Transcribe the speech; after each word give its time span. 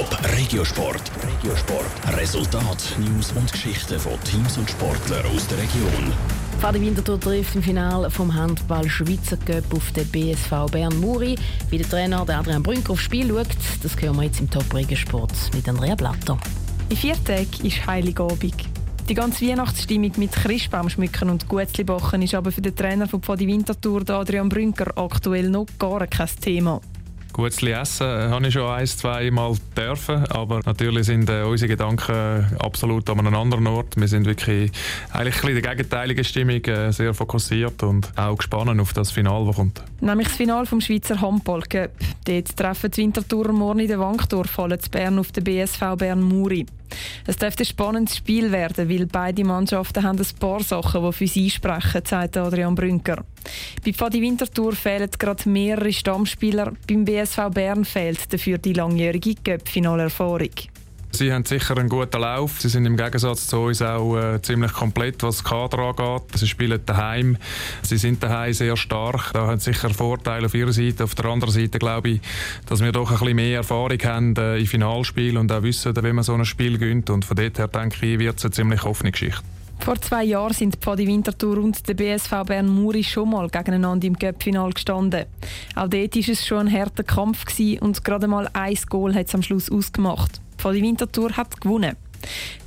Top 0.00 0.18
Regiosport. 0.34 1.12
Regiosport. 1.22 2.16
Resultat, 2.16 2.96
News 3.00 3.32
und 3.32 3.52
Geschichten 3.52 3.98
von 3.98 4.18
Teams 4.24 4.56
und 4.56 4.70
Sportlern 4.70 5.26
aus 5.26 5.46
der 5.46 5.58
Region. 5.58 6.10
Fadi 6.58 6.80
Winterthur 6.80 7.20
trifft 7.20 7.54
im 7.54 7.62
Finale 7.62 8.10
vom 8.10 8.34
Handball 8.34 8.88
Schweizer 8.88 9.36
Cup 9.36 9.74
auf 9.74 9.92
den 9.92 10.08
BSV 10.08 10.72
Bern 10.72 10.98
Muri. 11.00 11.36
Wie 11.68 11.76
der 11.76 11.86
Trainer 11.86 12.24
der 12.24 12.38
Adrian 12.38 12.62
Brünker 12.62 12.94
aufs 12.94 13.02
Spiel 13.02 13.28
schaut, 13.28 13.48
das 13.82 14.00
hören 14.00 14.16
wir 14.16 14.22
jetzt 14.22 14.40
im 14.40 14.48
Top 14.48 14.72
Regiosport 14.72 15.34
mit 15.52 15.68
Andrea 15.68 15.96
Blatter. 15.96 16.38
In 16.88 16.96
vier 16.96 17.22
Tagen 17.22 17.66
ist 17.66 17.86
Heiligabend. 17.86 18.54
Die 19.06 19.14
ganze 19.14 19.46
Weihnachtsstimmung 19.46 20.12
mit 20.16 20.32
Christbaumschmücken 20.32 21.28
und 21.28 21.46
Guetzlibachen 21.46 22.22
ist 22.22 22.34
aber 22.34 22.52
für 22.52 22.62
den 22.62 22.74
Trainer 22.74 23.06
von 23.06 23.20
Pfadi 23.20 23.46
Winterthur, 23.46 24.08
Adrian 24.08 24.48
Brünker, 24.48 24.96
aktuell 24.96 25.50
noch 25.50 25.66
gar 25.78 26.06
kein 26.06 26.28
Thema. 26.40 26.80
Gutzli 27.32 27.72
essen 27.72 28.06
äh, 28.06 28.28
habe 28.28 28.46
ich 28.46 28.54
schon 28.54 28.68
ein, 28.68 28.86
zwei 28.86 29.30
Mal 29.30 29.54
dürfen, 29.76 30.24
aber 30.26 30.60
natürlich 30.64 31.06
sind 31.06 31.28
äh, 31.28 31.42
unsere 31.42 31.68
Gedanken 31.68 32.46
absolut 32.58 33.08
an 33.10 33.20
einem 33.20 33.34
anderen 33.34 33.66
Ort. 33.66 33.96
Wir 33.96 34.08
sind 34.08 34.26
wirklich 34.26 34.70
eigentlich 35.12 35.42
in 35.44 35.62
der 35.62 35.74
gegenteiligen 35.74 36.24
Stimmung, 36.24 36.64
äh, 36.64 36.92
sehr 36.92 37.14
fokussiert 37.14 37.82
und 37.82 38.10
auch 38.16 38.36
gespannt 38.36 38.80
auf 38.80 38.92
das 38.92 39.10
Finale, 39.10 39.46
das 39.46 39.56
kommt. 39.56 39.82
Nämlich 40.00 40.28
das 40.28 40.36
Finale 40.36 40.66
vom 40.66 40.80
Schweizer 40.80 41.20
Handball 41.20 41.62
Cup. 41.62 41.90
Dort 42.24 42.56
treffen 42.56 42.90
die 42.90 43.02
Winterthurer 43.02 43.52
morgen 43.52 43.80
in 43.80 43.88
der 43.88 43.98
Wankdorf, 43.98 44.50
fallen 44.50 44.78
Bern 44.90 45.18
auf 45.18 45.32
den 45.32 45.44
BSV 45.44 45.96
Bern 45.96 46.22
Muri. 46.22 46.66
Es 47.26 47.36
dürfte 47.36 47.62
ein 47.62 47.66
spannendes 47.66 48.16
Spiel 48.16 48.50
werden, 48.52 48.88
weil 48.88 49.06
beide 49.06 49.44
Mannschaften 49.44 50.02
haben 50.02 50.18
ein 50.18 50.38
paar 50.38 50.62
Sachen, 50.62 51.02
die 51.02 51.12
für 51.12 51.26
sie 51.26 51.50
sprechen, 51.50 52.02
sagt 52.04 52.36
Adrian 52.36 52.74
Brünker. 52.74 53.24
Bei 53.84 53.92
Fadi 53.92 54.20
Winterthur 54.20 54.72
fehlen 54.72 55.10
gerade 55.18 55.48
mehrere 55.48 55.92
Stammspieler, 55.92 56.72
beim 56.88 57.04
BSV 57.04 57.50
Bern 57.52 57.84
fehlt 57.84 58.32
dafür 58.32 58.58
die 58.58 58.72
langjährige 58.72 59.34
Cup-Finalerfahrung. 59.34 60.50
Sie 61.12 61.32
haben 61.32 61.44
sicher 61.44 61.76
einen 61.76 61.88
guten 61.88 62.20
Lauf. 62.20 62.60
Sie 62.60 62.68
sind 62.68 62.86
im 62.86 62.96
Gegensatz 62.96 63.46
zu 63.46 63.58
uns 63.58 63.82
auch 63.82 64.16
äh, 64.16 64.40
ziemlich 64.40 64.72
komplett, 64.72 65.22
was 65.22 65.38
das 65.38 65.44
Kader 65.44 65.78
angeht. 65.78 66.22
Sie 66.34 66.46
spielen 66.46 66.80
daheim. 66.86 67.36
Sie 67.82 67.96
sind 67.96 68.22
daheim 68.22 68.52
sehr 68.52 68.76
stark. 68.76 69.32
Da 69.32 69.46
haben 69.46 69.58
sie 69.58 69.72
sicher 69.72 69.90
Vorteile 69.90 70.46
auf 70.46 70.54
ihrer 70.54 70.72
Seite. 70.72 71.04
Auf 71.04 71.14
der 71.14 71.26
anderen 71.26 71.52
Seite 71.52 71.78
glaube 71.78 72.10
ich, 72.10 72.20
dass 72.66 72.80
wir 72.80 72.92
doch 72.92 73.10
ein 73.10 73.18
bisschen 73.18 73.36
mehr 73.36 73.56
Erfahrung 73.58 73.98
haben 74.04 74.36
äh, 74.36 74.58
in 74.58 74.66
Finalspielen 74.66 75.36
und 75.36 75.52
auch 75.52 75.62
wissen, 75.62 75.94
wie 75.94 76.12
man 76.12 76.24
so 76.24 76.34
ein 76.34 76.44
Spiel 76.44 76.78
gönnt. 76.78 77.10
Und 77.10 77.24
von 77.24 77.36
dort 77.36 77.58
her 77.58 77.68
denke 77.68 78.06
ich, 78.06 78.18
wird 78.18 78.38
es 78.38 78.44
eine 78.44 78.52
ziemlich 78.52 78.84
offene 78.84 79.12
Geschichte. 79.12 79.42
Vor 79.80 80.00
zwei 80.00 80.24
Jahren 80.24 80.52
sind 80.52 80.76
Pfadi 80.76 81.06
Winterthur 81.06 81.56
und 81.58 81.88
der 81.88 81.94
BSV 81.94 82.44
Bern 82.46 82.68
Muri 82.68 83.02
schon 83.02 83.30
mal 83.30 83.48
gegeneinander 83.48 84.06
im 84.06 84.18
Cup-Final 84.18 84.72
gestanden. 84.72 85.24
Auch 85.74 85.88
dort 85.88 86.14
war 86.14 86.28
es 86.28 86.46
schon 86.46 86.68
ein 86.68 86.72
harter 86.72 87.02
Kampf 87.02 87.44
und 87.80 88.04
gerade 88.04 88.28
mal 88.28 88.48
ein 88.52 88.78
Goal 88.88 89.14
hat 89.14 89.28
es 89.28 89.34
am 89.34 89.42
Schluss 89.42 89.70
ausgemacht. 89.70 90.40
Pfadi 90.60 90.82
Winterthur 90.82 91.36
hat 91.36 91.58
gewonnen. 91.58 91.96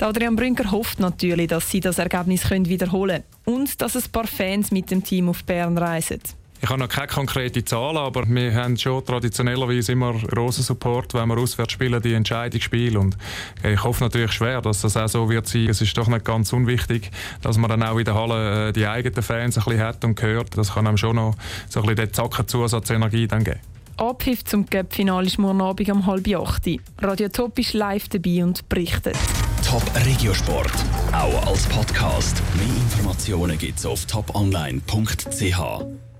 Der 0.00 0.08
Adrian 0.08 0.34
Brünker 0.34 0.70
hofft 0.70 0.98
natürlich, 0.98 1.48
dass 1.48 1.70
sie 1.70 1.80
das 1.80 1.98
Ergebnis 1.98 2.48
können 2.48 2.66
wiederholen 2.68 3.22
können 3.44 3.58
und 3.58 3.82
dass 3.82 3.96
ein 3.96 4.10
paar 4.10 4.26
Fans 4.26 4.70
mit 4.70 4.90
dem 4.90 5.04
Team 5.04 5.28
auf 5.28 5.44
Bern 5.44 5.76
reisen. 5.76 6.22
Ich 6.62 6.70
habe 6.70 6.78
noch 6.78 6.88
keine 6.88 7.08
konkrete 7.08 7.64
Zahlen, 7.64 7.96
aber 7.96 8.24
wir 8.26 8.54
haben 8.54 8.78
schon 8.78 9.04
traditionellerweise 9.04 9.92
immer 9.92 10.14
grossen 10.14 10.62
Support, 10.62 11.12
wenn 11.12 11.26
wir 11.28 11.36
auswärts 11.36 11.72
spielen, 11.72 12.00
die 12.00 12.14
Entscheidungsspiele. 12.14 12.98
Und 12.98 13.18
ich 13.64 13.82
hoffe 13.82 14.04
natürlich 14.04 14.32
schwer, 14.32 14.62
dass 14.62 14.82
das 14.82 14.96
auch 14.96 15.08
so 15.08 15.28
wird 15.28 15.48
sein. 15.48 15.68
Es 15.68 15.80
ist 15.80 15.98
doch 15.98 16.06
nicht 16.06 16.24
ganz 16.24 16.52
unwichtig, 16.52 17.10
dass 17.42 17.58
man 17.58 17.68
dann 17.68 17.82
auch 17.82 17.98
in 17.98 18.04
der 18.04 18.14
Halle 18.14 18.68
äh, 18.68 18.72
die 18.72 18.86
eigenen 18.86 19.22
Fans 19.22 19.58
ein 19.58 19.64
bisschen 19.64 19.80
hat 19.80 20.04
und 20.04 20.22
hört. 20.22 20.56
Das 20.56 20.74
kann 20.74 20.86
einem 20.86 20.96
schon 20.96 21.16
noch 21.16 21.34
so 21.68 21.80
ein 21.80 21.86
bisschen 21.86 22.06
den 22.06 22.12
Zacken 22.14 22.46
Zusatzenergie 22.46 23.26
dann 23.26 23.42
geben. 23.42 23.71
Abpfiff 23.96 24.44
zum 24.44 24.66
Cup-Final 24.68 25.26
ist 25.26 25.38
morgen 25.38 25.60
Abend 25.60 25.90
um 25.90 26.06
halb 26.06 26.28
acht. 26.34 26.66
Radio 27.00 27.28
Top 27.28 27.58
ist 27.58 27.74
live 27.74 28.08
dabei 28.08 28.44
und 28.44 28.68
berichtet. 28.68 29.16
Top 29.64 29.82
Regiosport, 30.06 30.72
auch 31.12 31.46
als 31.46 31.66
Podcast. 31.66 32.42
Mehr 32.56 32.66
Informationen 32.66 33.58
gibt 33.58 33.78
es 33.78 33.86
auf 33.86 34.04
toponline.ch. 34.06 36.01